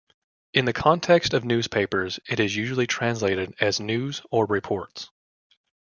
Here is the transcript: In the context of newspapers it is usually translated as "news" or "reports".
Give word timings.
In 0.55 0.65
the 0.65 0.73
context 0.73 1.35
of 1.35 1.45
newspapers 1.45 2.19
it 2.27 2.39
is 2.39 2.55
usually 2.55 2.87
translated 2.87 3.53
as 3.59 3.79
"news" 3.79 4.23
or 4.31 4.47
"reports". 4.47 5.11